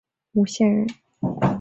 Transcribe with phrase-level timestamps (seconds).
[0.33, 0.89] 吴县人。